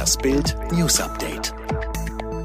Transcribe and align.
Das 0.00 0.16
Bild 0.16 0.56
News 0.72 0.98
Update. 0.98 1.52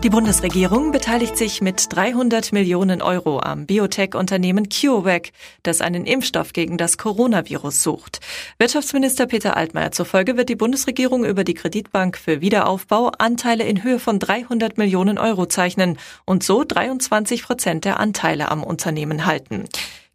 Die 0.04 0.10
Bundesregierung 0.10 0.92
beteiligt 0.92 1.38
sich 1.38 1.62
mit 1.62 1.86
300 1.90 2.52
Millionen 2.52 3.02
Euro 3.02 3.40
am 3.40 3.66
Biotech-Unternehmen 3.66 4.68
CureVac, 4.68 5.32
das 5.64 5.80
einen 5.80 6.06
Impfstoff 6.06 6.52
gegen 6.52 6.78
das 6.78 6.98
Coronavirus 6.98 7.82
sucht. 7.82 8.20
Wirtschaftsminister 8.60 9.26
Peter 9.28 9.56
Altmaier 9.56 9.94
zufolge 9.94 10.36
wird 10.36 10.50
die 10.50 10.58
Bundesregierung 10.58 11.24
über 11.24 11.46
die 11.46 11.54
Kreditbank 11.54 12.18
für 12.18 12.42
Wiederaufbau 12.42 13.12
Anteile 13.20 13.64
in 13.64 13.84
Höhe 13.84 14.00
von 14.00 14.20
300 14.20 14.78
Millionen 14.78 15.18
Euro 15.18 15.46
zeichnen 15.46 15.98
und 16.26 16.44
so 16.44 16.66
23 16.66 17.44
Prozent 17.44 17.86
der 17.86 18.02
Anteile 18.02 18.52
am 18.52 18.66
Unternehmen 18.66 19.26
halten. 19.26 19.64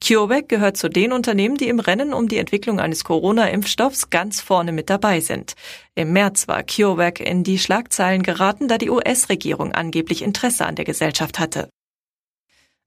CureVac 0.02 0.48
gehört 0.48 0.76
zu 0.78 0.88
den 0.88 1.12
Unternehmen, 1.12 1.56
die 1.56 1.68
im 1.68 1.78
Rennen 1.78 2.14
um 2.14 2.26
die 2.26 2.38
Entwicklung 2.38 2.80
eines 2.80 3.04
Corona-Impfstoffs 3.04 4.10
ganz 4.10 4.40
vorne 4.40 4.72
mit 4.72 4.88
dabei 4.88 5.20
sind. 5.20 5.54
Im 5.94 6.12
März 6.12 6.48
war 6.48 6.62
CureVac 6.62 7.20
in 7.20 7.44
die 7.44 7.58
Schlagzeilen 7.58 8.22
geraten, 8.22 8.66
da 8.66 8.78
die 8.78 8.90
US-Regierung 8.90 9.72
angeblich 9.72 10.22
Interesse 10.22 10.64
an 10.64 10.74
der 10.74 10.86
Gesellschaft 10.86 11.38
hatte. 11.38 11.68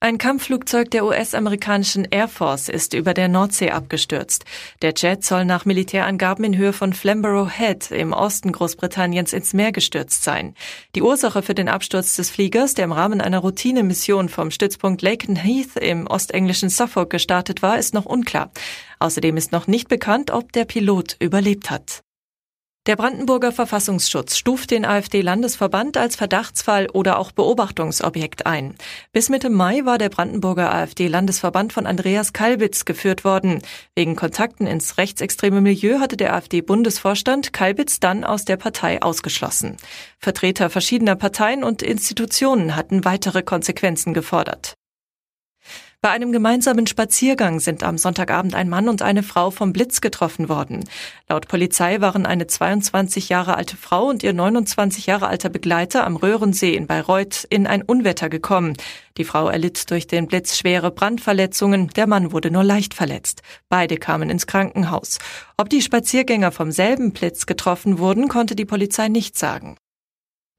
Ein 0.03 0.17
Kampfflugzeug 0.17 0.91
der 0.91 1.05
US-amerikanischen 1.05 2.05
Air 2.11 2.27
Force 2.27 2.67
ist 2.67 2.93
über 2.93 3.13
der 3.13 3.29
Nordsee 3.29 3.71
abgestürzt. 3.71 4.43
Der 4.81 4.93
Jet 4.93 5.23
soll 5.23 5.45
nach 5.45 5.63
Militärangaben 5.63 6.43
in 6.43 6.57
Höhe 6.57 6.73
von 6.73 6.91
Flamborough 6.91 7.49
Head 7.49 7.89
im 7.89 8.11
Osten 8.11 8.51
Großbritanniens 8.51 9.31
ins 9.31 9.53
Meer 9.53 9.71
gestürzt 9.71 10.25
sein. 10.25 10.55
Die 10.93 11.01
Ursache 11.01 11.41
für 11.41 11.55
den 11.55 11.69
Absturz 11.69 12.17
des 12.17 12.29
Fliegers, 12.29 12.73
der 12.73 12.83
im 12.83 12.91
Rahmen 12.91 13.21
einer 13.21 13.39
Routinemission 13.39 14.27
vom 14.27 14.51
Stützpunkt 14.51 15.01
Laken 15.01 15.37
Heath 15.37 15.77
im 15.77 16.05
ostenglischen 16.05 16.67
Suffolk 16.67 17.09
gestartet 17.09 17.61
war, 17.61 17.79
ist 17.79 17.93
noch 17.93 18.05
unklar. 18.05 18.51
Außerdem 18.99 19.37
ist 19.37 19.53
noch 19.53 19.67
nicht 19.67 19.87
bekannt, 19.87 20.31
ob 20.31 20.51
der 20.51 20.65
Pilot 20.65 21.15
überlebt 21.19 21.71
hat. 21.71 22.02
Der 22.85 22.97
Brandenburger 22.97 23.53
Verfassungsschutz 23.53 24.35
stuft 24.35 24.69
den 24.69 24.83
AfD-Landesverband 24.83 25.95
als 25.95 26.17
Verdachtsfall 26.17 26.89
oder 26.89 27.17
auch 27.17 27.31
Beobachtungsobjekt 27.31 28.45
ein. 28.45 28.75
Bis 29.13 29.29
Mitte 29.29 29.49
Mai 29.49 29.85
war 29.85 29.97
der 29.97 30.09
Brandenburger 30.09 30.73
AfD-Landesverband 30.73 31.71
von 31.71 31.85
Andreas 31.85 32.33
Kalbitz 32.33 32.83
geführt 32.83 33.23
worden. 33.23 33.61
Wegen 33.95 34.17
Kontakten 34.17 34.67
ins 34.67 34.97
rechtsextreme 34.97 35.61
Milieu 35.61 35.99
hatte 36.01 36.17
der 36.17 36.33
AfD-Bundesvorstand 36.33 37.53
Kalbitz 37.53 38.01
dann 38.01 38.25
aus 38.25 38.43
der 38.43 38.57
Partei 38.57 39.01
ausgeschlossen. 39.01 39.77
Vertreter 40.19 40.69
verschiedener 40.69 41.15
Parteien 41.15 41.63
und 41.63 41.83
Institutionen 41.83 42.75
hatten 42.75 43.05
weitere 43.05 43.43
Konsequenzen 43.43 44.13
gefordert. 44.13 44.75
Bei 46.03 46.09
einem 46.09 46.33
gemeinsamen 46.33 46.85
Spaziergang 46.85 47.61
sind 47.61 47.81
am 47.81 47.97
Sonntagabend 47.97 48.55
ein 48.55 48.67
Mann 48.67 48.89
und 48.89 49.01
eine 49.01 49.23
Frau 49.23 49.51
vom 49.51 49.71
Blitz 49.71 50.01
getroffen 50.01 50.49
worden. 50.49 50.83
Laut 51.29 51.47
Polizei 51.47 52.01
waren 52.01 52.25
eine 52.25 52.45
22 52.45 53.29
Jahre 53.29 53.55
alte 53.55 53.77
Frau 53.77 54.09
und 54.09 54.21
ihr 54.21 54.33
29 54.33 55.05
Jahre 55.05 55.27
alter 55.27 55.47
Begleiter 55.47 56.05
am 56.05 56.17
Röhrensee 56.17 56.75
in 56.75 56.87
Bayreuth 56.87 57.47
in 57.49 57.67
ein 57.67 57.83
Unwetter 57.83 58.27
gekommen. 58.27 58.73
Die 59.15 59.23
Frau 59.23 59.47
erlitt 59.47 59.89
durch 59.91 60.05
den 60.05 60.27
Blitz 60.27 60.57
schwere 60.57 60.91
Brandverletzungen, 60.91 61.87
der 61.95 62.05
Mann 62.05 62.33
wurde 62.33 62.51
nur 62.51 62.65
leicht 62.65 62.93
verletzt. 62.93 63.41
Beide 63.69 63.95
kamen 63.95 64.29
ins 64.29 64.45
Krankenhaus. 64.45 65.19
Ob 65.55 65.69
die 65.69 65.81
Spaziergänger 65.81 66.51
vom 66.51 66.71
selben 66.71 67.13
Blitz 67.13 67.45
getroffen 67.45 67.97
wurden, 67.97 68.27
konnte 68.27 68.57
die 68.57 68.65
Polizei 68.65 69.07
nicht 69.07 69.37
sagen. 69.37 69.77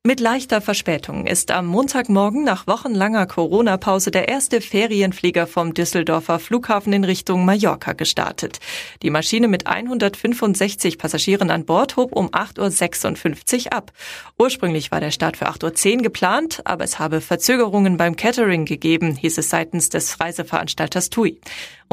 Mit 0.06 0.20
leichter 0.20 0.60
Verspätung 0.60 1.26
ist 1.26 1.50
am 1.50 1.64
Montagmorgen 1.64 2.44
nach 2.44 2.66
wochenlanger 2.66 3.26
Corona-Pause 3.26 4.10
der 4.10 4.28
erste 4.28 4.60
Ferienflieger 4.60 5.46
vom 5.46 5.72
Düsseldorfer 5.72 6.38
Flughafen 6.38 6.92
in 6.92 7.04
Richtung 7.04 7.46
Mallorca 7.46 7.94
gestartet. 7.94 8.58
Die 9.02 9.08
Maschine 9.08 9.48
mit 9.48 9.66
165 9.66 10.98
Passagieren 10.98 11.50
an 11.50 11.64
Bord 11.64 11.96
hob 11.96 12.12
um 12.12 12.28
8.56 12.28 13.64
Uhr 13.64 13.72
ab. 13.72 13.92
Ursprünglich 14.38 14.92
war 14.92 15.00
der 15.00 15.10
Start 15.10 15.38
für 15.38 15.48
8.10 15.48 15.96
Uhr 15.96 16.02
geplant, 16.02 16.60
aber 16.66 16.84
es 16.84 16.98
habe 16.98 17.22
Verzögerungen 17.22 17.96
beim 17.96 18.14
Catering 18.14 18.66
gegeben, 18.66 19.16
hieß 19.16 19.38
es 19.38 19.48
seitens 19.48 19.88
des 19.88 20.20
Reiseveranstalters 20.20 21.08
TUI. 21.08 21.40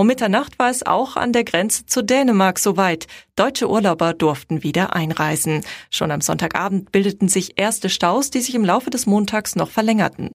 Um 0.01 0.07
Mitternacht 0.07 0.57
war 0.57 0.71
es 0.71 0.83
auch 0.83 1.15
an 1.15 1.31
der 1.31 1.43
Grenze 1.43 1.85
zu 1.85 2.03
Dänemark 2.03 2.57
soweit. 2.57 3.05
Deutsche 3.35 3.69
Urlauber 3.69 4.15
durften 4.15 4.63
wieder 4.63 4.95
einreisen. 4.95 5.63
Schon 5.91 6.09
am 6.09 6.21
Sonntagabend 6.21 6.91
bildeten 6.91 7.27
sich 7.27 7.59
erste 7.59 7.87
Staus, 7.87 8.31
die 8.31 8.41
sich 8.41 8.55
im 8.55 8.65
Laufe 8.65 8.89
des 8.89 9.05
Montags 9.05 9.55
noch 9.55 9.69
verlängerten. 9.69 10.31